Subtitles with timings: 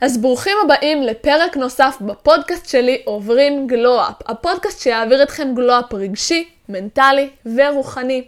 [0.00, 7.28] אז ברוכים הבאים לפרק נוסף בפודקאסט שלי עוברים גלו-אפ, הפודקאסט שיעביר אתכם גלו-אפ רגשי, מנטלי
[7.56, 8.24] ורוחני.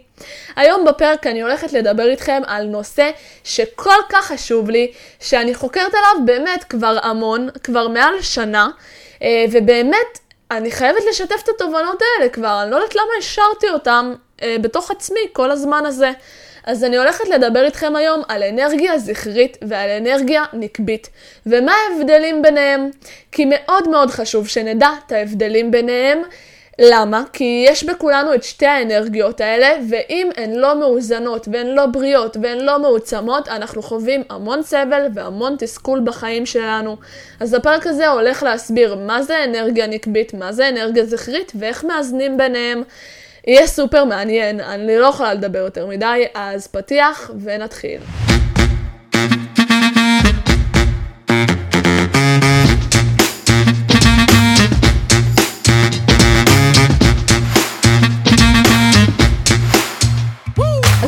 [0.55, 3.09] היום בפרק אני הולכת לדבר איתכם על נושא
[3.43, 8.69] שכל כך חשוב לי, שאני חוקרת עליו באמת כבר המון, כבר מעל שנה,
[9.21, 10.19] אה, ובאמת
[10.51, 14.91] אני חייבת לשתף את התובנות האלה כבר, אני לא יודעת למה השארתי אותם אה, בתוך
[14.91, 16.11] עצמי כל הזמן הזה.
[16.63, 21.09] אז אני הולכת לדבר איתכם היום על אנרגיה זכרית ועל אנרגיה נקבית,
[21.45, 22.89] ומה ההבדלים ביניהם.
[23.31, 26.21] כי מאוד מאוד חשוב שנדע את ההבדלים ביניהם.
[26.79, 27.23] למה?
[27.33, 32.59] כי יש בכולנו את שתי האנרגיות האלה, ואם הן לא מאוזנות והן לא בריאות והן
[32.59, 36.97] לא מעוצמות, אנחנו חווים המון סבל והמון תסכול בחיים שלנו.
[37.39, 42.37] אז הפרק הזה הולך להסביר מה זה אנרגיה נקבית, מה זה אנרגיה זכרית ואיך מאזנים
[42.37, 42.83] ביניהם.
[43.47, 47.99] יהיה סופר מעניין, אני לא יכולה לדבר יותר מדי, אז פתיח ונתחיל.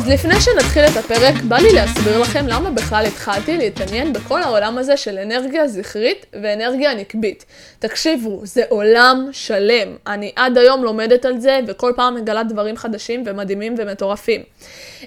[0.08, 4.96] לפני שנתחיל את הפרק, בא לי להסביר לכם למה בכלל התחלתי להתעניין בכל העולם הזה
[4.96, 7.44] של אנרגיה זכרית ואנרגיה נקבית.
[7.78, 9.96] תקשיבו, זה עולם שלם.
[10.06, 14.42] אני עד היום לומדת על זה, וכל פעם מגלה דברים חדשים ומדהימים ומטורפים.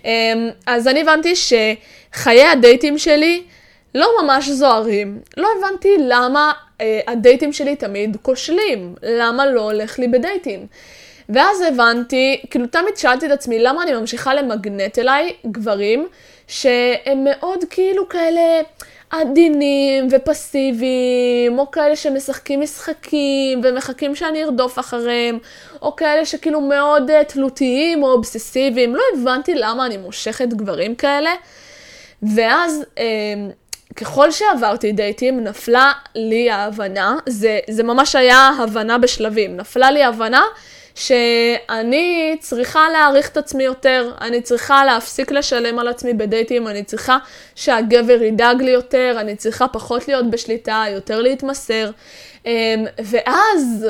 [0.05, 3.44] אמ, אז אני הבנתי שחיי הדייטים שלי
[3.95, 5.20] לא ממש זוהרים.
[5.38, 8.95] לא הבנתי למה אה, הדייטים שלי תמיד כושלים.
[9.03, 10.67] למה לא הולך לי בדייטים.
[11.30, 16.08] ואז הבנתי, כאילו תמיד שאלתי את עצמי, למה אני ממשיכה למגנט אליי גברים
[16.48, 18.62] שהם מאוד כאילו כאלה
[19.10, 25.40] עדינים ופסיביים, או כאלה שמשחקים משחקים ומחכים שאני ארדוף אחריהם,
[25.82, 28.96] או כאלה שכאילו מאוד uh, תלותיים או אובססיביים.
[28.96, 31.32] לא הבנתי למה אני מושכת גברים כאלה.
[32.24, 33.00] ואז uh,
[33.96, 40.44] ככל שעברתי דייטים, נפלה לי ההבנה, זה, זה ממש היה הבנה בשלבים, נפלה לי הבנה
[41.00, 47.17] שאני צריכה להעריך את עצמי יותר, אני צריכה להפסיק לשלם על עצמי בדייטים, אני צריכה
[47.55, 51.92] שהגבר ידאג לי יותר, אני צריכה פחות להיות בשליטה, יותר להתמסר.
[52.45, 53.88] אמ, ואז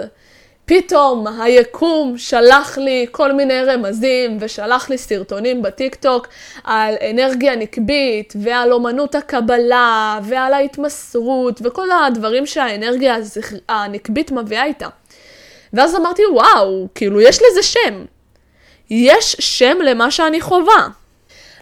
[0.65, 6.27] פתאום היקום שלח לי כל מיני רמזים ושלח לי סרטונים בטיקטוק
[6.63, 13.15] על אנרגיה נקבית ועל אומנות הקבלה ועל ההתמסרות וכל הדברים שהאנרגיה
[13.69, 14.87] הנקבית מביאה איתה.
[15.73, 18.05] ואז אמרתי, וואו, כאילו, יש לזה שם.
[18.89, 20.87] יש שם למה שאני חווה.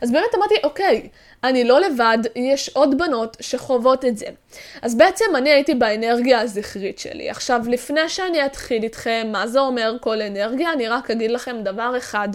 [0.02, 1.10] אז באמת אמרתי, אוקיי,
[1.44, 4.26] אני לא לבד, יש עוד בנות שחוות את זה.
[4.82, 7.30] אז בעצם אני הייתי באנרגיה הזכרית שלי.
[7.30, 11.98] עכשיו, לפני שאני אתחיל איתכם מה זה אומר כל אנרגיה, אני רק אגיד לכם דבר
[11.98, 12.30] אחד.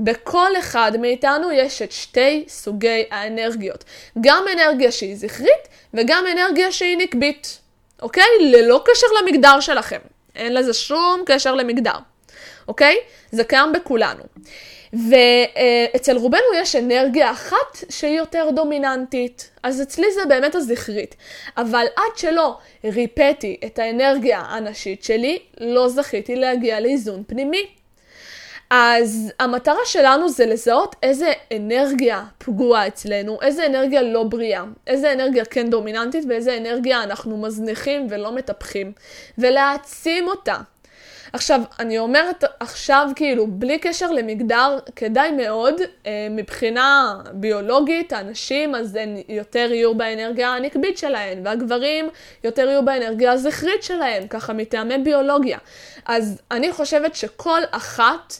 [0.00, 3.84] בכל אחד מאיתנו יש את שתי סוגי האנרגיות.
[4.20, 7.58] גם אנרגיה שהיא זכרית וגם אנרגיה שהיא נקבית.
[8.02, 8.28] אוקיי?
[8.40, 9.98] ללא קשר למגדר שלכם.
[10.36, 11.98] אין לזה שום קשר למגדר,
[12.68, 12.96] אוקיי?
[13.30, 14.22] זה קיים בכולנו.
[14.92, 21.14] ואצל רובנו יש אנרגיה אחת שהיא יותר דומיננטית, אז אצלי זה באמת הזכרית.
[21.56, 27.66] אבל עד שלא ריפאתי את האנרגיה הנשית שלי, לא זכיתי להגיע לאיזון פנימי.
[28.76, 35.44] אז המטרה שלנו זה לזהות איזה אנרגיה פגועה אצלנו, איזה אנרגיה לא בריאה, איזה אנרגיה
[35.44, 38.92] כן דומיננטית ואיזה אנרגיה אנחנו מזניחים ולא מטפחים,
[39.38, 40.56] ולהעצים אותה.
[41.32, 45.74] עכשיו, אני אומרת עכשיו, כאילו, בלי קשר למגדר, כדאי מאוד,
[46.06, 52.08] אה, מבחינה ביולוגית, הנשים, אז הן יותר יהיו באנרגיה הנקבית שלהן, והגברים
[52.44, 55.58] יותר יהיו באנרגיה הזכרית שלהן, ככה מטעמי ביולוגיה.
[56.06, 58.34] אז אני חושבת שכל אחת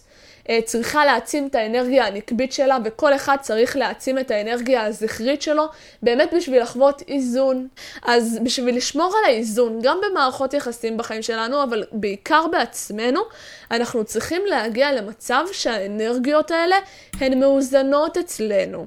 [0.64, 5.64] צריכה להעצים את האנרגיה הנקבית שלה, וכל אחד צריך להעצים את האנרגיה הזכרית שלו,
[6.02, 7.68] באמת בשביל לחוות איזון.
[8.02, 13.20] אז בשביל לשמור על האיזון, גם במערכות יחסים בחיים שלנו, אבל בעיקר בעצמנו,
[13.70, 16.76] אנחנו צריכים להגיע למצב שהאנרגיות האלה
[17.20, 18.86] הן מאוזנות אצלנו.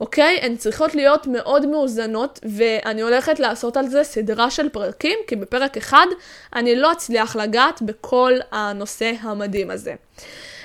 [0.00, 0.38] אוקיי?
[0.42, 5.76] הן צריכות להיות מאוד מאוזנות, ואני הולכת לעשות על זה סדרה של פרקים, כי בפרק
[5.76, 6.06] אחד
[6.54, 9.94] אני לא אצליח לגעת בכל הנושא המדהים הזה.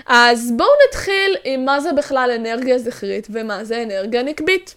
[0.06, 4.75] אז בואו נתחיל עם מה זה בכלל אנרגיה זכרית ומה זה אנרגיה נקבית.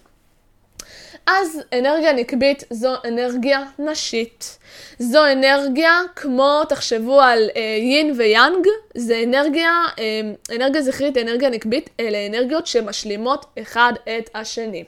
[1.27, 4.57] אז אנרגיה נקבית זו אנרגיה נשית.
[4.99, 10.21] זו אנרגיה כמו, תחשבו על אה, יין ויאנג, זה אנרגיה, אה,
[10.55, 14.83] אנרגיה זכרית, אנרגיה נקבית, אלה אנרגיות שמשלימות אחד את השני.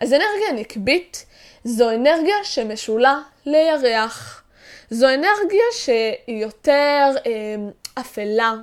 [0.00, 1.24] אז אנרגיה נקבית
[1.64, 4.42] זו אנרגיה שמשולה לירח.
[4.90, 7.56] זו אנרגיה שהיא יותר אה,
[7.94, 8.54] אפלה,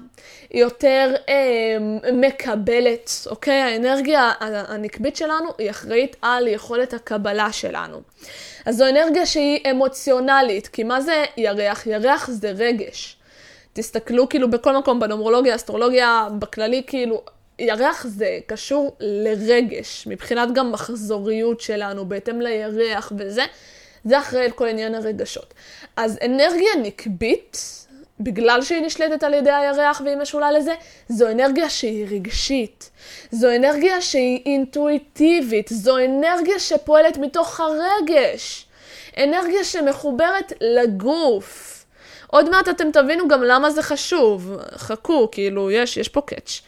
[0.49, 1.77] היא יותר אה,
[2.13, 3.61] מקבלת, אוקיי?
[3.61, 8.01] האנרגיה הנקבית שלנו היא אחראית על יכולת הקבלה שלנו.
[8.65, 11.87] אז זו אנרגיה שהיא אמוציונלית, כי מה זה ירח?
[11.87, 13.15] ירח זה רגש.
[13.73, 17.21] תסתכלו כאילו בכל מקום בנומרולוגיה, אסטרולוגיה, בכללי כאילו,
[17.59, 23.45] ירח זה קשור לרגש, מבחינת גם מחזוריות שלנו, בהתאם לירח וזה,
[24.05, 25.53] זה אחראי על כל עניין הרגשות.
[25.97, 27.57] אז אנרגיה נקבית,
[28.19, 30.73] בגלל שהיא נשלטת על ידי הירח והיא משולה לזה,
[31.09, 32.89] זו אנרגיה שהיא רגשית.
[33.31, 35.67] זו אנרגיה שהיא אינטואיטיבית.
[35.71, 38.65] זו אנרגיה שפועלת מתוך הרגש.
[39.17, 41.78] אנרגיה שמחוברת לגוף.
[42.31, 44.57] עוד מעט אתם תבינו גם למה זה חשוב.
[44.75, 46.61] חכו, כאילו, יש, יש פה קאץ'.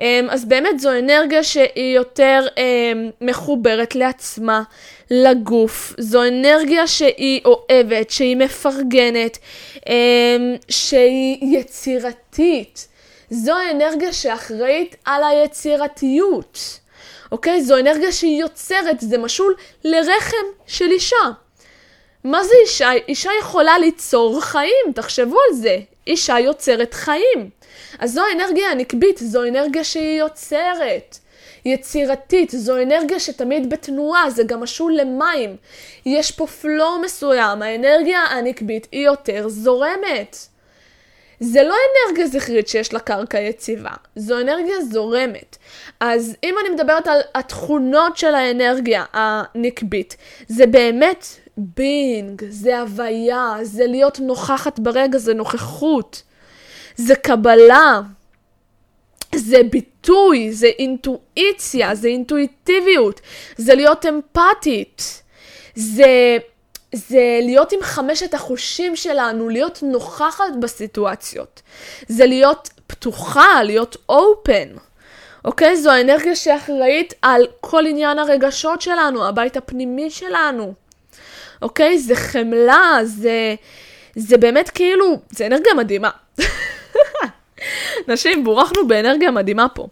[0.00, 4.62] אמ, אז באמת זו אנרגיה שהיא יותר אמ, מחוברת לעצמה,
[5.10, 5.94] לגוף.
[5.98, 9.38] זו אנרגיה שהיא אוהבת, שהיא מפרגנת,
[9.88, 9.92] אמ,
[10.68, 12.88] שהיא יצירתית.
[13.30, 16.80] זו האנרגיה שאחראית על היצירתיות.
[17.32, 17.62] אוקיי?
[17.62, 19.54] זו אנרגיה שהיא יוצרת, זה משול
[19.84, 21.45] לרחם של אישה.
[22.26, 22.92] מה זה אישה?
[23.08, 25.78] אישה יכולה ליצור חיים, תחשבו על זה.
[26.06, 27.50] אישה יוצרת חיים.
[27.98, 31.18] אז זו האנרגיה הנקבית, זו אנרגיה שהיא יוצרת.
[31.64, 35.56] יצירתית, זו אנרגיה שתמיד בתנועה, זה גם משול למים.
[36.06, 40.36] יש פה פלואו מסוים, האנרגיה הנקבית היא יותר זורמת.
[41.40, 41.74] זה לא
[42.08, 45.56] אנרגיה זכרית שיש לה קרקע יציבה, זו אנרגיה זורמת.
[46.00, 50.16] אז אם אני מדברת על התכונות של האנרגיה הנקבית,
[50.48, 51.26] זה באמת
[51.56, 56.22] בינג, זה הוויה, זה להיות נוכחת ברגע, זה נוכחות,
[56.96, 58.00] זה קבלה,
[59.34, 63.20] זה ביטוי, זה אינטואיציה, זה אינטואיטיביות,
[63.56, 65.22] זה להיות אמפתית,
[65.74, 66.38] זה,
[66.92, 71.62] זה להיות עם חמשת החושים שלנו, להיות נוכחת בסיטואציות,
[72.08, 74.68] זה להיות פתוחה, להיות אופן.
[75.44, 75.76] אוקיי?
[75.76, 80.74] זו האנרגיה שאחראית על כל עניין הרגשות שלנו, הבית הפנימי שלנו.
[81.62, 81.98] אוקיי?
[81.98, 83.54] זה חמלה, זה,
[84.16, 86.10] זה באמת כאילו, זה אנרגיה מדהימה.
[88.08, 89.86] נשים, בורכנו באנרגיה מדהימה פה.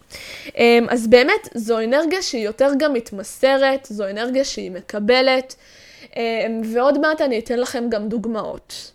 [0.58, 5.55] אמ, אז באמת, זו אנרגיה שהיא יותר גם מתמסרת, זו אנרגיה שהיא מקבלת,
[6.16, 6.22] אמ,
[6.72, 8.90] ועוד מעט אני אתן לכם גם דוגמאות.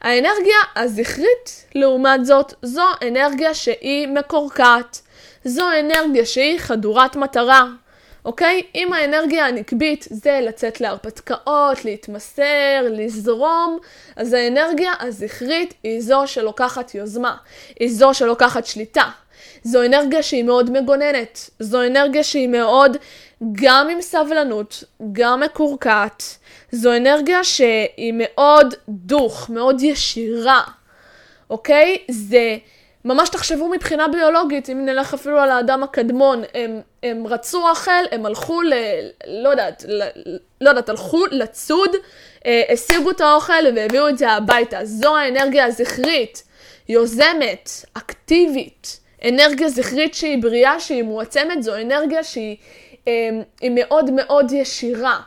[0.00, 5.00] האנרגיה הזכרית, לעומת זאת, זו אנרגיה שהיא מקורקעת.
[5.44, 7.64] זו אנרגיה שהיא חדורת מטרה,
[8.24, 8.62] אוקיי?
[8.74, 13.78] אם האנרגיה הנקבית זה לצאת להרפתקאות, להתמסר, לזרום,
[14.16, 17.36] אז האנרגיה הזכרית היא זו שלוקחת יוזמה,
[17.80, 19.10] היא זו שלוקחת שליטה.
[19.62, 22.96] זו אנרגיה שהיא מאוד מגוננת, זו אנרגיה שהיא מאוד
[23.52, 26.22] גם עם סבלנות, גם מקורקעת.
[26.72, 30.62] זו אנרגיה שהיא מאוד דוך, מאוד ישירה,
[31.50, 31.98] אוקיי?
[32.10, 32.56] זה...
[33.04, 38.26] ממש תחשבו מבחינה ביולוגית, אם נלך אפילו על האדם הקדמון, הם, הם רצו רחל, הם
[38.26, 38.74] הלכו ל...
[39.26, 40.02] לא יודעת, ל,
[40.60, 41.90] לא יודעת, הלכו לצוד,
[42.46, 44.84] אה, השיגו את האוכל והביאו את זה הביתה.
[44.84, 46.42] זו האנרגיה הזכרית,
[46.88, 49.00] יוזמת, אקטיבית.
[49.28, 52.56] אנרגיה זכרית שהיא בריאה, שהיא מועצמת, זו אנרגיה שהיא
[53.08, 53.30] אה,
[53.70, 55.20] מאוד מאוד ישירה.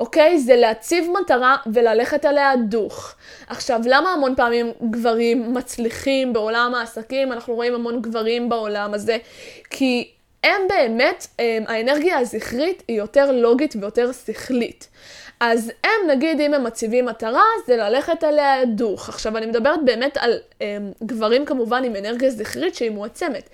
[0.00, 0.38] אוקיי?
[0.38, 3.14] זה להציב מטרה וללכת עליה דוך.
[3.46, 7.32] עכשיו, למה המון פעמים גברים מצליחים בעולם העסקים?
[7.32, 9.16] אנחנו רואים המון גברים בעולם הזה,
[9.70, 10.10] כי
[10.44, 14.88] הם באמת, הם, האנרגיה הזכרית היא יותר לוגית ויותר שכלית.
[15.40, 19.08] אז הם, נגיד, אם הם מציבים מטרה, זה ללכת עליה דוך.
[19.08, 23.48] עכשיו, אני מדברת באמת על הם, גברים כמובן עם אנרגיה זכרית שהיא מועצמת.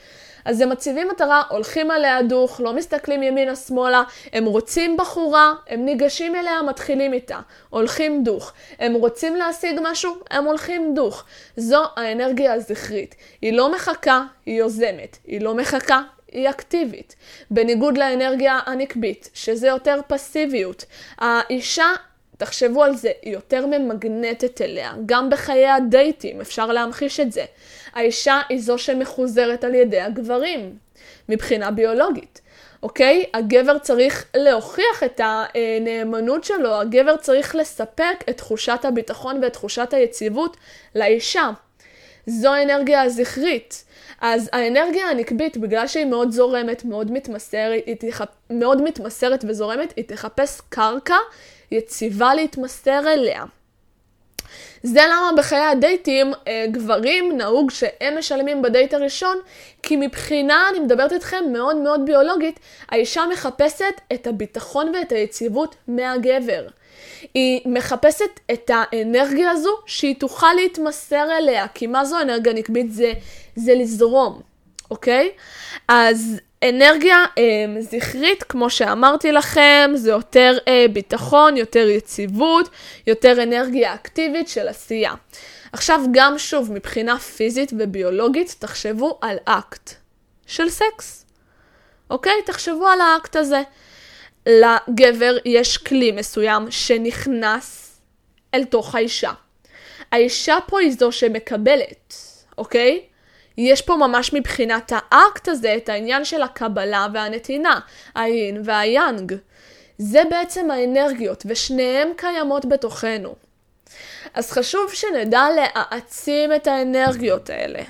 [0.45, 4.03] אז הם מציבים מטרה, הולכים עליה דוך, לא מסתכלים ימינה-שמאלה,
[4.33, 7.41] הם רוצים בחורה, הם ניגשים אליה, מתחילים איתה,
[7.71, 8.53] הולכים דוך.
[8.79, 11.25] הם רוצים להשיג משהו, הם הולכים דוך.
[11.57, 13.15] זו האנרגיה הזכרית.
[13.43, 15.19] היא לא מחכה, היא יוזמת.
[15.27, 17.17] היא לא מחכה, היא אקטיבית.
[17.51, 20.85] בניגוד לאנרגיה הנקבית, שזה יותר פסיביות.
[21.19, 21.93] האישה
[22.37, 24.93] תחשבו על זה, היא יותר ממגנטת אליה.
[25.07, 27.45] גם בחיי הדייטים אפשר להמחיש את זה.
[27.95, 30.77] האישה היא זו שמחוזרת על ידי הגברים,
[31.29, 32.41] מבחינה ביולוגית.
[32.83, 33.25] אוקיי?
[33.35, 40.57] הגבר צריך להוכיח את הנאמנות שלו, הגבר צריך לספק את תחושת הביטחון ואת תחושת היציבות
[40.95, 41.51] לאישה.
[42.27, 43.85] זו האנרגיה הזכרית.
[44.21, 48.21] אז האנרגיה הנקבית, בגלל שהיא מאוד זורמת, מאוד מתמסרת, היא תח...
[48.51, 51.17] מאוד מתמסרת וזורמת, היא תחפש קרקע
[51.71, 53.45] יציבה להתמסר אליה.
[54.83, 59.39] זה למה בחיי הדייטים אה, גברים נהוג שהם משלמים בדייט הראשון,
[59.83, 66.67] כי מבחינה, אני מדברת איתכם מאוד מאוד ביולוגית, האישה מחפשת את הביטחון ואת היציבות מהגבר.
[67.35, 72.93] היא מחפשת את האנרגיה הזו שהיא תוכל להתמסר אליה, כי מה זו אנרגיה נקבית?
[72.93, 73.13] זה,
[73.57, 74.41] זה לזרום,
[74.91, 75.31] אוקיי?
[75.89, 82.69] אז אנרגיה אה, זכרית, כמו שאמרתי לכם, זה יותר אה, ביטחון, יותר יציבות,
[83.07, 85.15] יותר אנרגיה אקטיבית של עשייה.
[85.73, 89.91] עכשיו גם שוב, מבחינה פיזית וביולוגית, תחשבו על אקט
[90.47, 91.27] של סקס.
[92.11, 92.43] אוקיי?
[92.47, 93.63] תחשבו על האקט הזה.
[94.47, 97.97] לגבר יש כלי מסוים שנכנס
[98.55, 99.33] אל תוך האישה.
[100.13, 102.15] האישה פה היא זו שמקבלת,
[102.59, 103.03] אוקיי?
[103.59, 107.81] יש פה ממש מבחינת האקט הזה את העניין של הקבלה והנתינה,
[108.15, 109.35] היין והיאנג.
[109.99, 113.35] זה בעצם האנרגיות, ושניהם קיימות בתוכנו.
[114.35, 117.83] אז חשוב שנדע להעצים את האנרגיות האלה.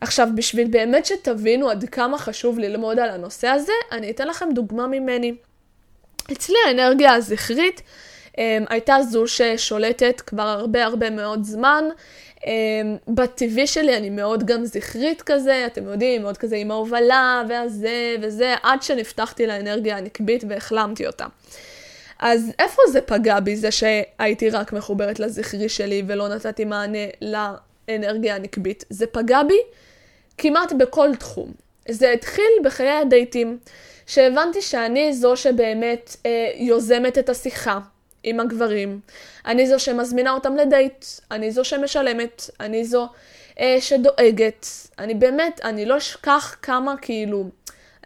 [0.00, 4.86] עכשיו, בשביל באמת שתבינו עד כמה חשוב ללמוד על הנושא הזה, אני אתן לכם דוגמה
[4.86, 5.34] ממני.
[6.32, 7.82] אצלי האנרגיה הזכרית
[8.32, 11.84] um, הייתה זו ששולטת כבר הרבה הרבה מאוד זמן.
[12.38, 12.44] Um,
[13.08, 18.54] בטבעי שלי אני מאוד גם זכרית כזה, אתם יודעים, מאוד כזה עם ההובלה והזה וזה,
[18.62, 21.26] עד שנפתחתי לאנרגיה הנקבית והחלמתי אותה.
[22.18, 28.34] אז איפה זה פגע בי, זה שהייתי רק מחוברת לזכרי שלי ולא נתתי מענה לאנרגיה
[28.36, 28.84] הנקבית?
[28.90, 29.58] זה פגע בי
[30.38, 31.52] כמעט בכל תחום.
[31.88, 33.58] זה התחיל בחיי הדייטים,
[34.06, 37.78] שהבנתי שאני זו שבאמת אה, יוזמת את השיחה
[38.22, 39.00] עם הגברים.
[39.46, 43.08] אני זו שמזמינה אותם לדייט, אני זו שמשלמת, אני זו
[43.60, 44.66] אה, שדואגת.
[44.98, 47.44] אני באמת, אני לא אשכח כמה כאילו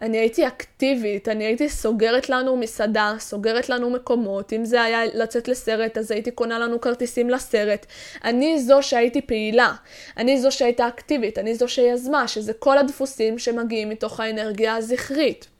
[0.01, 5.47] אני הייתי אקטיבית, אני הייתי סוגרת לנו מסעדה, סוגרת לנו מקומות, אם זה היה לצאת
[5.47, 7.85] לסרט, אז הייתי קונה לנו כרטיסים לסרט.
[8.23, 9.73] אני זו שהייתי פעילה,
[10.17, 15.52] אני זו שהייתה אקטיבית, אני זו שיזמה, שזה כל הדפוסים שמגיעים מתוך האנרגיה הזכרית.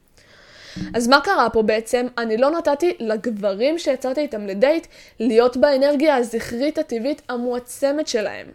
[0.94, 2.08] אז מה קרה פה בעצם?
[2.18, 4.88] אני לא נתתי לגברים שיצאתי איתם לדייט
[5.20, 8.48] להיות באנרגיה הזכרית הטבעית המועצמת שלהם.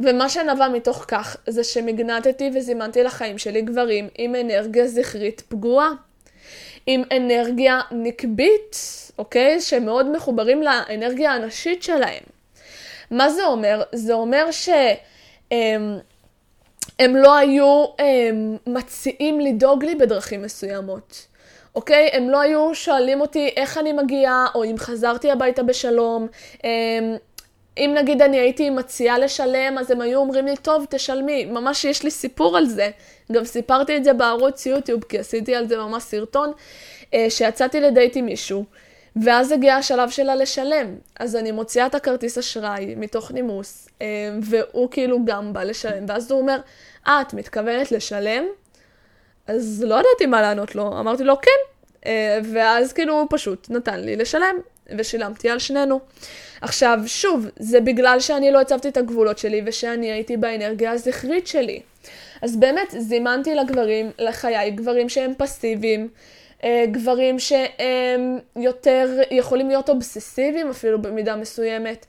[0.00, 5.90] ומה שנבע מתוך כך זה שמגנטתי וזימנתי לחיים שלי גברים עם אנרגיה זכרית פגועה.
[6.86, 8.76] עם אנרגיה נקבית,
[9.18, 9.60] אוקיי?
[9.60, 12.22] שמאוד מחוברים לאנרגיה הנשית שלהם.
[13.10, 13.82] מה זה אומר?
[13.92, 15.98] זה אומר שהם
[16.98, 21.26] הם לא היו הם, מציעים לדאוג לי בדרכים מסוימות.
[21.74, 22.10] אוקיי?
[22.12, 26.26] הם לא היו שואלים אותי איך אני מגיעה, או אם חזרתי הביתה בשלום.
[26.64, 27.16] הם,
[27.78, 31.44] אם נגיד אני הייתי מציעה לשלם, אז הם היו אומרים לי, טוב, תשלמי.
[31.44, 32.90] ממש יש לי סיפור על זה.
[33.32, 36.52] גם סיפרתי את זה בערוץ יוטיוב, כי עשיתי על זה ממש סרטון,
[37.14, 38.64] אה, שיצאתי לדייט עם מישהו,
[39.22, 40.94] ואז הגיע השלב שלה לשלם.
[41.20, 44.06] אז אני מוציאה את הכרטיס אשראי מתוך נימוס, אה,
[44.42, 46.60] והוא כאילו גם בא לשלם, ואז הוא אומר,
[47.06, 48.44] אה, את מתכוונת לשלם?
[49.48, 51.50] אז לא ידעתי מה לענות לו, אמרתי לו, כן.
[52.06, 54.56] אה, ואז כאילו הוא פשוט נתן לי לשלם,
[54.98, 56.00] ושילמתי על שנינו.
[56.60, 61.80] עכשיו, שוב, זה בגלל שאני לא הצבתי את הגבולות שלי ושאני הייתי באנרגיה הזכרית שלי.
[62.42, 66.08] אז באמת, זימנתי לגברים, לחיי, גברים שהם פסיביים,
[66.64, 72.06] אה, גברים שהם יותר, יכולים להיות אובססיביים אפילו במידה מסוימת,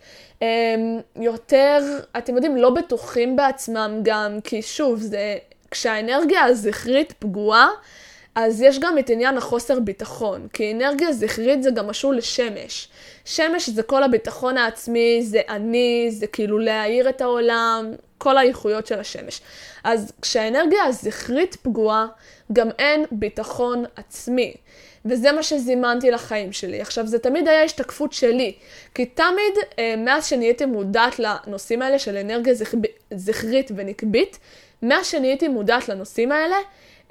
[1.15, 5.37] יותר, אתם יודעים, לא בטוחים בעצמם גם, כי שוב, זה,
[5.71, 7.69] כשהאנרגיה הזכרית פגועה,
[8.35, 12.87] אז יש גם את עניין החוסר ביטחון, כי אנרגיה זכרית זה גם משהו לשמש.
[13.25, 18.99] שמש זה כל הביטחון העצמי, זה אני, זה כאילו להאיר את העולם, כל האיכויות של
[18.99, 19.41] השמש.
[19.83, 22.07] אז כשהאנרגיה הזכרית פגועה,
[22.53, 24.53] גם אין ביטחון עצמי.
[25.05, 26.81] וזה מה שזימנתי לחיים שלי.
[26.81, 28.53] עכשיו, זה תמיד היה השתקפות שלי,
[28.95, 32.73] כי תמיד, אה, מאז שנהייתי מודעת לנושאים האלה של אנרגיה זכ...
[33.13, 34.39] זכרית ונקבית,
[34.81, 36.55] מאז שנהייתי מודעת לנושאים האלה,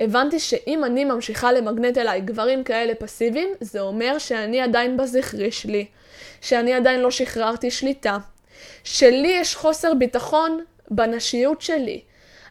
[0.00, 5.86] הבנתי שאם אני ממשיכה למגנט אליי גברים כאלה פסיביים, זה אומר שאני עדיין בזכרי שלי,
[6.40, 8.18] שאני עדיין לא שחררתי שליטה,
[8.84, 12.00] שלי יש חוסר ביטחון בנשיות שלי.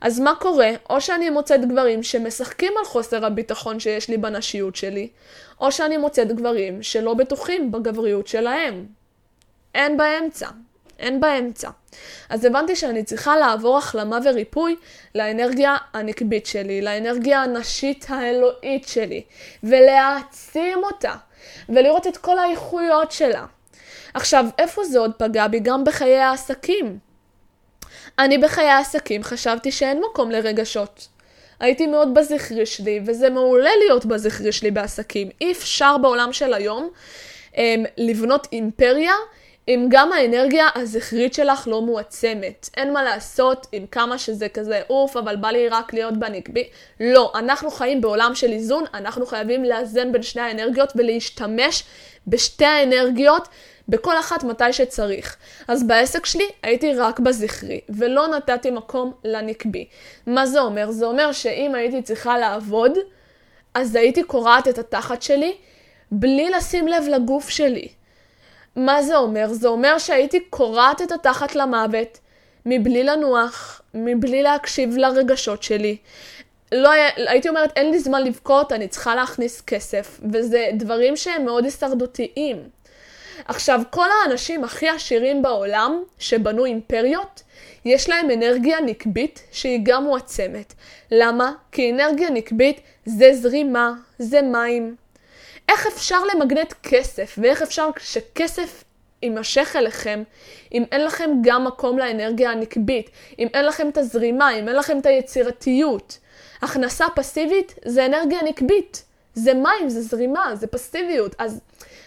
[0.02, 0.70] אז מה קורה?
[0.90, 5.08] או שאני מוצאת גברים שמשחקים על חוסר הביטחון שיש לי בנשיות שלי,
[5.62, 8.86] או שאני מוצאת גברים שלא בטוחים בגבריות שלהם.
[9.76, 10.48] אין באמצע.
[11.00, 11.70] אין באמצע.
[12.30, 14.76] אז הבנתי שאני צריכה לעבור החלמה וריפוי
[15.16, 19.22] לאנרגיה הנקבית שלי, לאנרגיה הנשית האלוהית שלי,
[19.64, 21.16] ולהעצים אותה,
[21.70, 23.46] ולראות את כל האיכויות שלה.
[24.14, 25.60] עכשיו, איפה זה עוד פגע בי?
[25.60, 27.00] גם בחיי העסקים.
[28.20, 31.08] אני בחיי העסקים חשבתי שאין מקום לרגשות.
[31.60, 35.30] הייתי מאוד בזכרי שלי, וזה מעולה להיות בזכרי שלי בעסקים.
[35.42, 36.90] אי אפשר בעולם של היום
[37.52, 37.58] um,
[37.98, 39.14] לבנות אימפריה
[39.68, 42.70] אם גם האנרגיה הזכרית שלך לא מועצמת.
[42.78, 46.68] אין מה לעשות עם כמה שזה כזה אוף, אבל בא לי רק להיות בנקבי.
[47.00, 51.84] לא, אנחנו חיים בעולם של איזון, אנחנו חייבים לאזן בין שני האנרגיות ולהשתמש
[52.28, 53.48] בשתי האנרגיות
[53.90, 55.38] בכל אחת מתי שצריך.
[55.68, 59.88] אז בעסק שלי הייתי רק בזכרי, ולא נתתי מקום לנקבי.
[60.28, 60.92] מה זה אומר?
[60.92, 62.92] זה אומר שאם הייתי צריכה לעבוד,
[63.74, 65.54] אז הייתי קורעת את התחת שלי
[66.12, 67.97] בלי לשים לב לגוף שלי.
[68.78, 69.48] מה זה אומר?
[69.54, 72.20] זה אומר שהייתי קורעת את התחת למוות,
[72.66, 75.98] מבלי לנוח, מבלי להקשיב לרגשות שלי.
[76.72, 81.64] לא הייתי אומרת, אין לי זמן לבכות, אני צריכה להכניס כסף, וזה דברים שהם מאוד
[81.64, 82.58] הישרדותיים.
[83.46, 87.44] עכשיו, כל האנשים הכי עשירים בעולם, שבנו אימפריות,
[87.86, 90.74] יש להם אנרגיה נקבית שהיא גם מועצמת.
[91.12, 91.52] למה?
[91.72, 94.96] כי אנרגיה נקבית זה זרימה, זה מים.
[95.70, 98.84] איך אפשר למגנט כסף, ואיך אפשר שכסף
[99.24, 100.24] יימשך אליכם,
[100.74, 103.10] אם אין לכם גם מקום לאנרגיה הנקבית,
[103.40, 106.18] אם אין לכם את הזרימה, אם אין לכם את היצירתיות.
[106.62, 109.04] הכנסה פסיבית זה אנרגיה נקבית.
[109.34, 111.36] זה מים, זה זרימה, זה פסיביות.
[111.38, 111.62] אז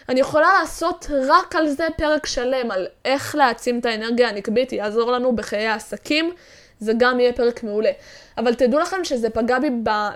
[0.08, 5.12] אני יכולה לעשות רק על זה פרק שלם, על איך להעצים את האנרגיה הנקבית, יעזור
[5.12, 6.32] לנו בחיי העסקים,
[6.80, 7.90] זה גם יהיה פרק מעולה.
[8.38, 9.70] אבל תדעו לכם שזה פגע בי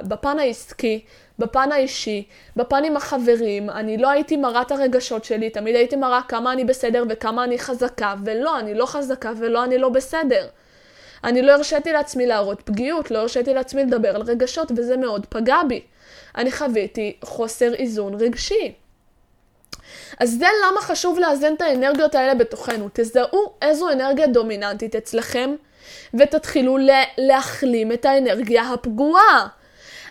[0.09, 1.05] בפן העסקי,
[1.39, 2.25] בפן האישי,
[2.57, 6.65] בפן עם החברים, אני לא הייתי מראה את הרגשות שלי, תמיד הייתי מראה כמה אני
[6.65, 10.47] בסדר וכמה אני חזקה, ולא, אני לא חזקה ולא, אני לא בסדר.
[11.25, 15.57] אני לא הרשיתי לעצמי להראות פגיעות, לא הרשיתי לעצמי לדבר על רגשות, וזה מאוד פגע
[15.69, 15.81] בי.
[16.37, 18.73] אני חוויתי חוסר איזון רגשי.
[20.21, 22.89] אז זה למה חשוב לאזן את האנרגיות האלה בתוכנו.
[22.93, 25.55] תזהו איזו אנרגיה דומיננטית אצלכם,
[26.15, 26.79] ותתחילו
[27.19, 29.49] להחלים את האנרגיה הפגועה.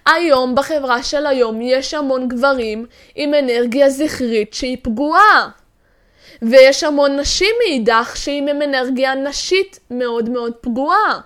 [0.06, 5.50] היום, בחברה של היום, יש המון גברים עם אנרגיה זכרית שהיא פגועה.
[6.42, 11.20] ויש המון נשים מאידך שהיא עם אנרגיה נשית מאוד מאוד פגועה.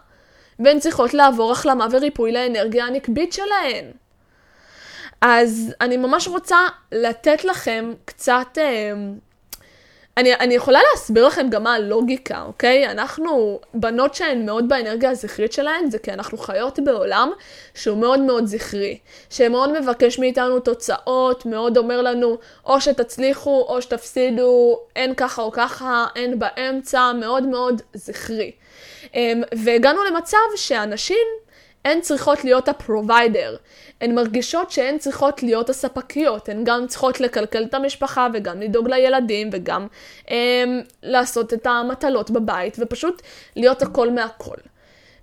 [0.59, 3.85] והן צריכות לעבור החלמה וריפוי לאנרגיה הנקבית שלהן.
[5.21, 6.57] אז אני ממש רוצה
[6.91, 8.57] לתת לכם קצת...
[8.57, 8.91] אה,
[10.17, 12.91] אני, אני יכולה להסביר לכם גם מה הלוגיקה, אוקיי?
[12.91, 17.31] אנחנו, בנות שהן מאוד באנרגיה הזכרית שלהן, זה כי אנחנו חיות בעולם
[17.73, 18.97] שהוא מאוד מאוד זכרי.
[19.29, 26.05] שמאוד מבקש מאיתנו תוצאות, מאוד אומר לנו, או שתצליחו או שתפסידו, אין ככה או ככה,
[26.15, 28.51] אין באמצע, מאוד מאוד זכרי.
[29.13, 31.27] אמ, והגענו למצב שאנשים,
[31.85, 33.55] הן צריכות להיות ה provider.
[34.01, 39.49] הן מרגישות שהן צריכות להיות הספקיות, הן גם צריכות לכלכל את המשפחה וגם לדאוג לילדים
[39.51, 39.87] וגם
[40.31, 43.21] אמ, לעשות את המטלות בבית ופשוט
[43.55, 44.55] להיות הכל מהכל.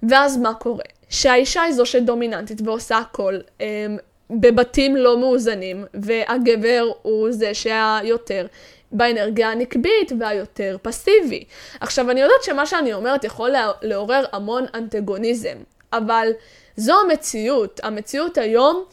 [0.08, 0.84] ואז מה קורה?
[1.08, 3.96] שהאישה היא זו שדומיננטית ועושה הכל אמ,
[4.30, 8.46] בבתים לא מאוזנים, והגבר הוא זה שהיותר
[8.92, 11.44] באנרגיה הנקבית והיותר פסיבי.
[11.80, 15.56] עכשיו, אני יודעת שמה שאני אומרת יכול לעורר המון אנטגוניזם,
[15.98, 16.30] אבל
[16.76, 17.80] זו המציאות.
[17.82, 18.84] המציאות היום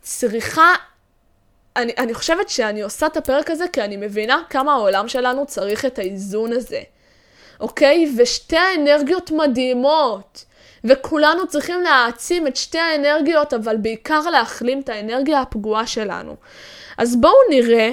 [0.00, 0.74] צריכה...
[1.76, 5.84] אני, אני חושבת שאני עושה את הפרק הזה כי אני מבינה כמה העולם שלנו צריך
[5.84, 6.80] את האיזון הזה,
[7.60, 8.12] אוקיי?
[8.18, 10.44] ושתי האנרגיות מדהימות.
[10.84, 16.36] וכולנו צריכים להעצים את שתי האנרגיות, אבל בעיקר להחלים את האנרגיה הפגועה שלנו.
[16.98, 17.90] אז בואו נראה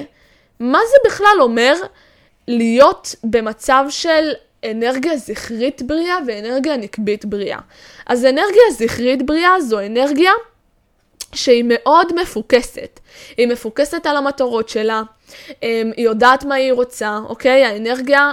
[0.60, 1.74] מה זה בכלל אומר
[2.48, 4.32] להיות במצב של
[4.64, 7.58] אנרגיה זכרית בריאה ואנרגיה נקבית בריאה.
[8.06, 10.32] אז אנרגיה זכרית בריאה זו אנרגיה
[11.34, 13.00] שהיא מאוד מפוקסת.
[13.36, 15.02] היא מפוקסת על המטרות שלה,
[15.62, 17.64] אמ, היא יודעת מה היא רוצה, אוקיי?
[17.64, 18.32] האנרגיה,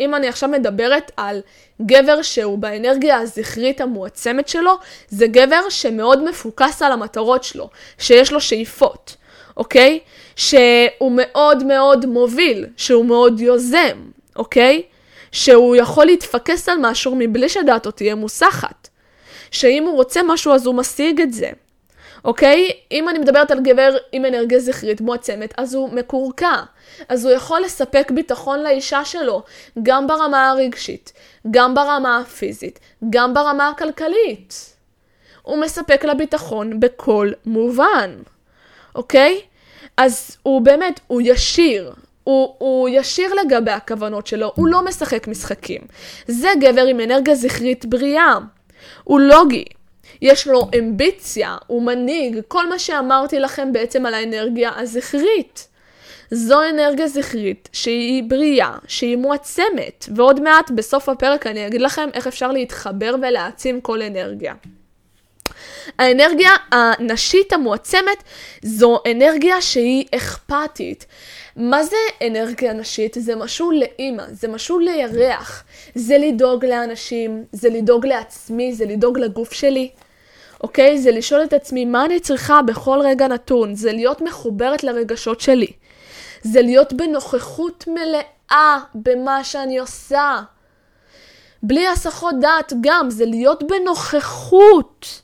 [0.00, 1.40] אם אני עכשיו מדברת על
[1.82, 4.72] גבר שהוא באנרגיה הזכרית המועצמת שלו,
[5.08, 9.16] זה גבר שמאוד מפוקס על המטרות שלו, שיש לו שאיפות,
[9.56, 9.98] אוקיי?
[10.36, 13.98] שהוא מאוד מאוד מוביל, שהוא מאוד יוזם,
[14.36, 14.82] אוקיי?
[15.32, 18.88] שהוא יכול להתפקס על משהו מבלי שדעתו תהיה מוסחת.
[19.50, 21.50] שאם הוא רוצה משהו אז הוא משיג את זה.
[22.24, 22.70] אוקיי?
[22.92, 26.62] אם אני מדברת על גבר עם אנרגיה זכרית מועצמת, אז הוא מקורקע.
[27.08, 29.42] אז הוא יכול לספק ביטחון לאישה שלו,
[29.82, 31.12] גם ברמה הרגשית,
[31.50, 34.74] גם ברמה הפיזית, גם ברמה הכלכלית.
[35.42, 38.16] הוא מספק לה ביטחון בכל מובן,
[38.94, 39.40] אוקיי?
[39.96, 41.92] אז הוא באמת, הוא ישיר,
[42.28, 45.80] הוא, הוא ישיר לגבי הכוונות שלו, הוא לא משחק משחקים.
[46.26, 48.38] זה גבר עם אנרגיה זכרית בריאה.
[49.04, 49.64] הוא לוגי,
[50.22, 55.68] יש לו אמביציה, הוא מנהיג, כל מה שאמרתי לכם בעצם על האנרגיה הזכרית.
[56.30, 62.26] זו אנרגיה זכרית שהיא בריאה, שהיא מועצמת, ועוד מעט בסוף הפרק אני אגיד לכם איך
[62.26, 64.54] אפשר להתחבר ולהעצים כל אנרגיה.
[65.98, 68.22] האנרגיה הנשית המועצמת
[68.62, 71.06] זו אנרגיה שהיא אכפתית.
[71.58, 73.16] מה זה אנרגיה נשית?
[73.20, 75.64] זה משהו לאימא, זה משהו לירח.
[75.94, 79.90] זה לדאוג לאנשים, זה לדאוג לעצמי, זה לדאוג לגוף שלי.
[80.62, 80.98] אוקיי?
[80.98, 83.74] זה לשאול את עצמי מה אני צריכה בכל רגע נתון.
[83.74, 85.72] זה להיות מחוברת לרגשות שלי.
[86.42, 90.40] זה להיות בנוכחות מלאה במה שאני עושה.
[91.62, 95.22] בלי הסחות דעת גם, זה להיות בנוכחות.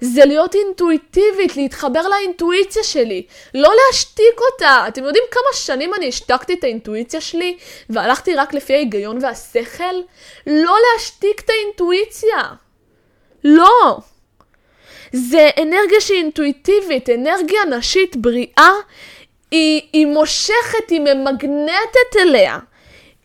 [0.00, 4.84] זה להיות אינטואיטיבית, להתחבר לאינטואיציה שלי, לא להשתיק אותה.
[4.88, 7.56] אתם יודעים כמה שנים אני השתקתי את האינטואיציה שלי
[7.90, 9.94] והלכתי רק לפי ההיגיון והשכל?
[10.46, 12.42] לא להשתיק את האינטואיציה.
[13.44, 13.98] לא.
[15.12, 18.72] זה אנרגיה שהיא אינטואיטיבית, אנרגיה נשית בריאה,
[19.50, 22.58] היא, היא מושכת, היא ממגנטת אליה.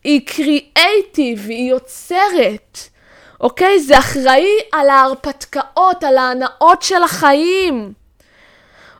[0.04, 2.78] היא קריאייטיב, היא יוצרת.
[3.44, 3.80] אוקיי?
[3.80, 7.92] זה אחראי על ההרפתקאות, על ההנאות של החיים.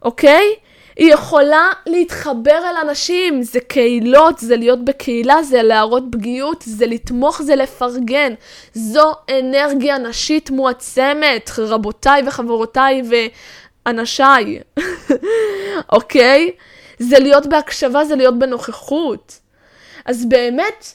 [0.02, 0.54] אוקיי?
[0.96, 7.42] היא יכולה להתחבר אל אנשים, זה קהילות, זה להיות בקהילה, זה להראות פגיעות, זה לתמוך,
[7.42, 8.34] זה לפרגן.
[8.74, 13.02] זו אנרגיה נשית מועצמת, רבותיי וחברותיי
[13.86, 14.60] ואנשיי,
[15.92, 16.50] אוקיי?
[16.98, 19.38] זה להיות בהקשבה, זה להיות בנוכחות.
[20.04, 20.94] אז באמת,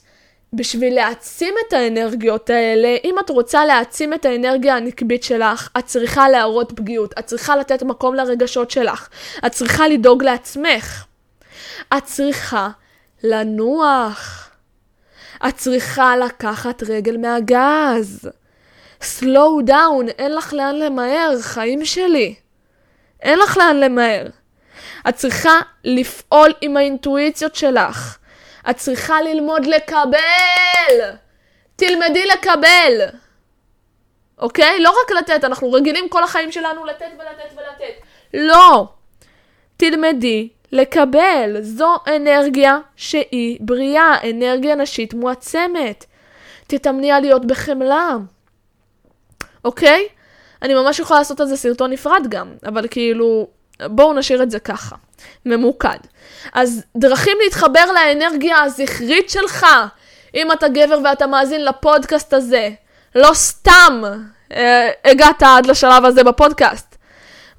[0.54, 6.30] בשביל להעצים את האנרגיות האלה, אם את רוצה להעצים את האנרגיה הנקבית שלך, את צריכה
[6.30, 9.10] להראות פגיעות, את צריכה לתת מקום לרגשות שלך,
[9.46, 11.06] את צריכה לדאוג לעצמך.
[11.98, 12.70] את צריכה
[13.24, 14.50] לנוח.
[15.48, 18.30] את צריכה לקחת רגל מהגז.
[19.02, 22.36] slow down, אין לך לאן למהר, חיים שלי.
[23.22, 24.28] אין לך לאן למהר.
[25.10, 28.18] את צריכה לפעול עם האינטואיציות שלך.
[28.70, 31.00] את צריכה ללמוד לקבל.
[31.76, 33.02] תלמדי לקבל.
[34.38, 34.80] אוקיי?
[34.80, 37.94] לא רק לתת, אנחנו רגילים כל החיים שלנו לתת ולתת ולתת.
[38.34, 38.88] לא.
[39.78, 41.58] תלמדי לקבל.
[41.62, 46.06] זו אנרגיה שהיא בריאה, אנרגיה נשית מועצמת.
[46.68, 48.18] תתאמני על להיות בחמלה.
[49.66, 50.08] אוקיי?
[50.62, 53.48] אני ממש יכולה לעשות על זה סרטון נפרד גם, אבל כאילו,
[53.88, 54.96] בואו נשאיר את זה ככה,
[55.46, 55.98] ממוקד.
[56.54, 59.66] אז דרכים להתחבר לאנרגיה הזכרית שלך,
[60.36, 62.70] אם אתה גבר ואתה מאזין לפודקאסט הזה,
[63.16, 64.04] לא סתם
[64.54, 66.96] אה, הגעת עד לשלב הזה בפודקאסט.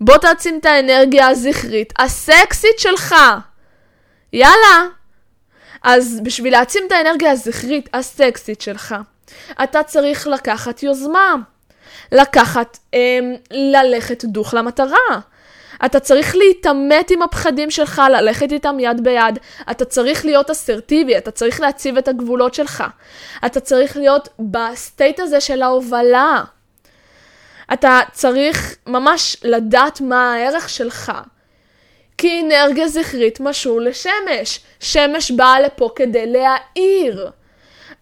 [0.00, 3.14] בוא תעצים את האנרגיה הזכרית הסקסית שלך.
[4.32, 4.86] יאללה.
[5.82, 8.94] אז בשביל להעצים את האנרגיה הזכרית הסקסית שלך,
[9.62, 11.34] אתה צריך לקחת יוזמה.
[12.12, 13.18] לקחת, אה,
[13.50, 15.20] ללכת דוך למטרה.
[15.84, 19.38] אתה צריך להתעמת עם הפחדים שלך, ללכת איתם יד ביד.
[19.70, 22.84] אתה צריך להיות אסרטיבי, אתה צריך להציב את הגבולות שלך.
[23.46, 26.44] אתה צריך להיות ב state הזה של ההובלה.
[27.72, 31.12] אתה צריך ממש לדעת מה הערך שלך.
[32.18, 34.60] כי אנרגיה זכרית משול לשמש.
[34.80, 37.30] שמש באה לפה כדי להאיר.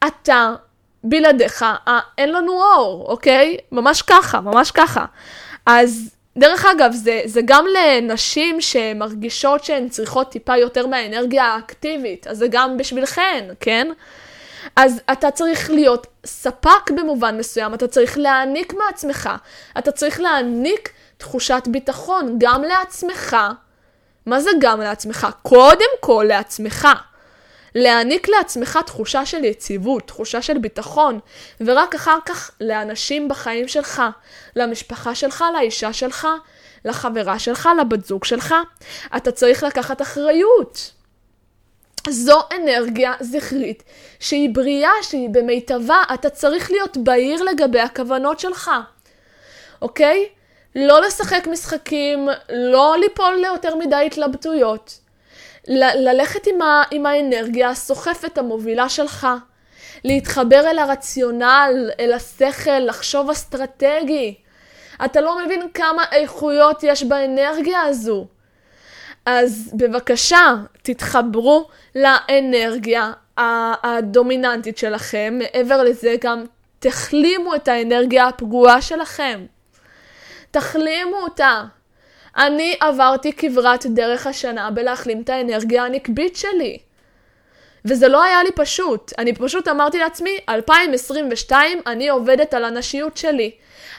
[0.06, 0.54] אתה,
[1.04, 3.56] בלעדיך, אה, אין לנו אור, אוקיי?
[3.72, 5.04] ממש ככה, ממש ככה.
[5.66, 12.38] אז דרך אגב, זה, זה גם לנשים שמרגישות שהן צריכות טיפה יותר מהאנרגיה האקטיבית, אז
[12.38, 13.88] זה גם בשבילכן, כן?
[14.76, 19.30] אז אתה צריך להיות ספק במובן מסוים, אתה צריך להעניק מעצמך,
[19.78, 23.36] אתה צריך להעניק תחושת ביטחון גם לעצמך.
[24.26, 25.26] מה זה גם לעצמך?
[25.42, 26.88] קודם כל לעצמך.
[27.78, 31.18] להעניק לעצמך תחושה של יציבות, תחושה של ביטחון,
[31.60, 34.02] ורק אחר כך לאנשים בחיים שלך,
[34.56, 36.28] למשפחה שלך, לאישה שלך,
[36.84, 38.54] לחברה שלך, לבת זוג שלך.
[39.16, 40.90] אתה צריך לקחת אחריות.
[42.08, 43.82] זו אנרגיה זכרית
[44.20, 48.70] שהיא בריאה, שהיא במיטבה, אתה צריך להיות בהיר לגבי הכוונות שלך,
[49.82, 50.28] אוקיי?
[50.76, 54.98] לא לשחק משחקים, לא ליפול ליותר מדי התלבטויות.
[55.68, 59.26] ל- ללכת עם, ה- עם האנרגיה הסוחפת המובילה שלך,
[60.04, 64.34] להתחבר אל הרציונל, אל השכל, לחשוב אסטרטגי.
[65.04, 68.26] אתה לא מבין כמה איכויות יש באנרגיה הזו.
[69.26, 73.12] אז בבקשה, תתחברו לאנרגיה
[73.82, 75.38] הדומיננטית שלכם.
[75.38, 76.44] מעבר לזה, גם
[76.78, 79.46] תחלימו את האנרגיה הפגועה שלכם.
[80.50, 81.64] תחלימו אותה.
[82.38, 86.78] אני עברתי כברת דרך השנה בלהחלים את האנרגיה הנקבית שלי.
[87.84, 89.12] וזה לא היה לי פשוט.
[89.18, 93.50] אני פשוט אמרתי לעצמי, 2022 אני עובדת על הנשיות שלי.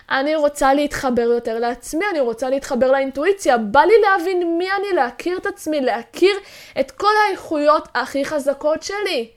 [0.10, 3.58] אני רוצה להתחבר יותר לעצמי, אני רוצה להתחבר לאינטואיציה.
[3.58, 6.38] בא לי להבין מי אני, להכיר את עצמי, להכיר
[6.80, 9.30] את כל האיכויות הכי חזקות שלי.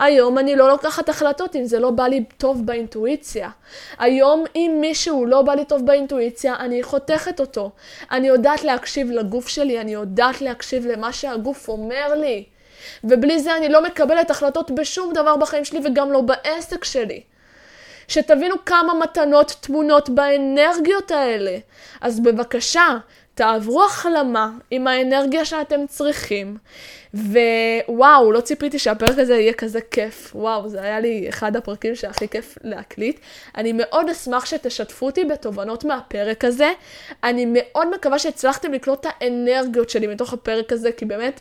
[0.00, 3.50] היום אני לא לוקחת החלטות אם זה לא בא לי טוב באינטואיציה.
[3.98, 7.70] היום אם מישהו לא בא לי טוב באינטואיציה, אני חותכת אותו.
[8.10, 12.44] אני יודעת להקשיב לגוף שלי, אני יודעת להקשיב למה שהגוף אומר לי.
[13.04, 17.20] ובלי זה אני לא מקבלת החלטות בשום דבר בחיים שלי וגם לא בעסק שלי.
[18.08, 21.58] שתבינו כמה מתנות טמונות באנרגיות האלה.
[22.00, 22.96] אז בבקשה,
[23.40, 26.56] תעברו החלמה עם האנרגיה שאתם צריכים.
[27.14, 30.32] ווואו, לא ציפיתי שהפרק הזה יהיה כזה כיף.
[30.34, 33.20] וואו, זה היה לי אחד הפרקים שהכי כיף להקליט.
[33.56, 36.72] אני מאוד אשמח שתשתפו אותי בתובנות מהפרק הזה.
[37.24, 41.40] אני מאוד מקווה שהצלחתם לקלוט את האנרגיות שלי מתוך הפרק הזה, כי באמת,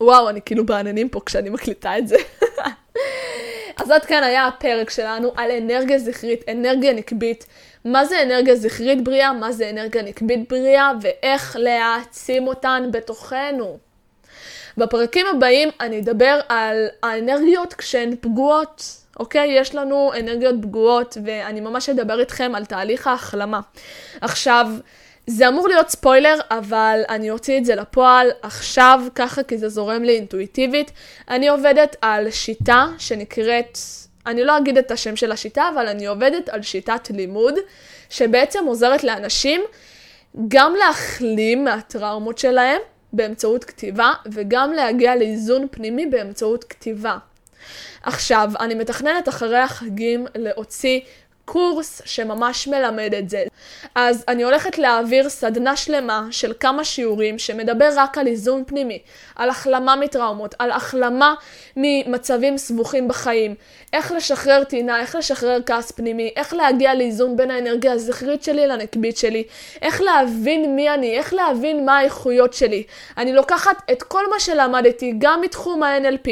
[0.00, 2.16] וואו, אני כאילו בעננים פה כשאני מקליטה את זה.
[3.80, 7.46] אז עד כאן היה הפרק שלנו על אנרגיה זכרית, אנרגיה נקבית.
[7.84, 13.78] מה זה אנרגיה זכרית בריאה, מה זה אנרגיה נקבית בריאה, ואיך להעצים אותן בתוכנו.
[14.76, 18.82] בפרקים הבאים אני אדבר על האנרגיות כשהן פגועות,
[19.18, 19.58] אוקיי?
[19.58, 23.60] יש לנו אנרגיות פגועות, ואני ממש אדבר איתכם על תהליך ההחלמה.
[24.20, 24.66] עכשיו,
[25.30, 30.02] זה אמור להיות ספוילר, אבל אני אוציא את זה לפועל עכשיו, ככה כי זה זורם
[30.02, 30.90] לי אינטואיטיבית.
[31.28, 33.78] אני עובדת על שיטה שנקראת,
[34.26, 37.54] אני לא אגיד את השם של השיטה, אבל אני עובדת על שיטת לימוד,
[38.10, 39.60] שבעצם עוזרת לאנשים
[40.48, 42.80] גם להחלים מהטראומות שלהם
[43.12, 47.16] באמצעות כתיבה, וגם להגיע לאיזון פנימי באמצעות כתיבה.
[48.02, 51.00] עכשיו, אני מתכננת אחרי החגים להוציא
[51.52, 53.44] קורס שממש מלמד את זה.
[53.94, 58.98] אז אני הולכת להעביר סדנה שלמה של כמה שיעורים שמדבר רק על איזון פנימי,
[59.36, 61.34] על החלמה מטראומות, על החלמה
[61.76, 63.54] ממצבים סבוכים בחיים,
[63.92, 69.16] איך לשחרר טינה, איך לשחרר כעס פנימי, איך להגיע לאיזון בין האנרגיה הזכרית שלי לנקבית
[69.16, 69.44] שלי,
[69.82, 72.82] איך להבין מי אני, איך להבין מה האיכויות שלי.
[73.16, 76.28] אני לוקחת את כל מה שלמדתי, גם מתחום ה-NLP,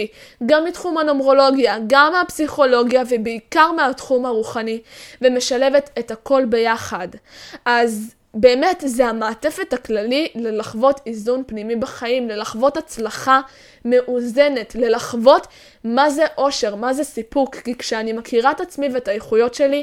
[0.47, 4.79] גם מתחום הנומרולוגיה, גם מהפסיכולוגיה ובעיקר מהתחום הרוחני,
[5.23, 7.09] ומשלבת את הכל ביחד.
[7.65, 13.41] אז באמת זה המעטפת הכללי ללחוות איזון פנימי בחיים, ללחוות הצלחה
[13.85, 15.47] מאוזנת, ללחוות
[15.85, 19.83] מה זה אושר, מה זה סיפוק, כי כשאני מכירה את עצמי ואת האיכויות שלי,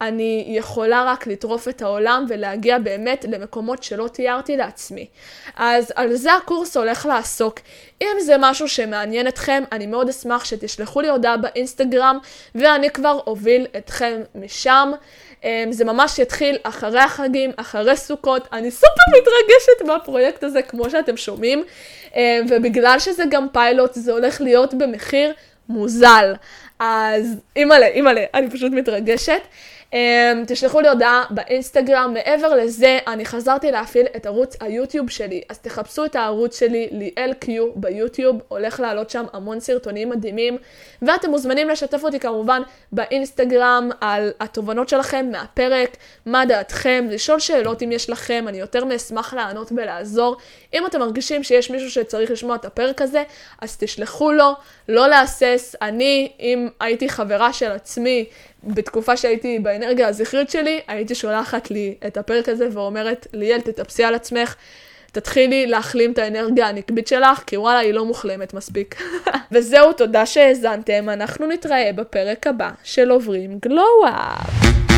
[0.00, 5.06] אני יכולה רק לטרוף את העולם ולהגיע באמת למקומות שלא תיארתי לעצמי.
[5.56, 7.60] אז על זה הקורס הולך לעסוק.
[8.02, 12.18] אם זה משהו שמעניין אתכם, אני מאוד אשמח שתשלחו לי הודעה באינסטגרם,
[12.54, 14.92] ואני כבר אוביל אתכם משם.
[15.44, 18.48] אמ, זה ממש יתחיל אחרי החגים, אחרי סוכות.
[18.52, 21.64] אני סופר מתרגשת מהפרויקט הזה, כמו שאתם שומעים.
[22.16, 25.32] אמ, ובגלל שזה גם פיילוט, זה הולך להיות במחיר
[25.68, 26.34] מוזל.
[26.78, 29.40] אז אימא'לה, אימא'לה, אני פשוט מתרגשת.
[29.92, 29.96] Um,
[30.46, 32.14] תשלחו לי הודעה באינסטגרם.
[32.14, 37.34] מעבר לזה, אני חזרתי להפעיל את ערוץ היוטיוב שלי, אז תחפשו את הערוץ שלי, ליאל
[37.34, 40.58] קיו ביוטיוב, הולך לעלות שם המון סרטונים מדהימים,
[41.02, 45.96] ואתם מוזמנים לשתף אותי כמובן באינסטגרם על התובנות שלכם מהפרק,
[46.26, 50.36] מה דעתכם, לשאול שאלות אם יש לכם, אני יותר מאשמח לענות ולעזור.
[50.74, 53.22] אם אתם מרגישים שיש מישהו שצריך לשמוע את הפרק הזה,
[53.60, 54.52] אז תשלחו לו,
[54.88, 55.76] לא להסס.
[55.82, 58.24] אני, אם הייתי חברה של עצמי,
[58.66, 64.14] בתקופה שהייתי באנרגיה הזכרית שלי, הייתי שולחת לי את הפרק הזה ואומרת, ליאל, תטפסי על
[64.14, 64.54] עצמך,
[65.12, 69.02] תתחילי להחלים את האנרגיה הנקבית שלך, כי וואלה, היא לא מוחלמת מספיק.
[69.52, 74.95] וזהו, תודה שהאזנתם, אנחנו נתראה בפרק הבא של עוברים גלו-אפ.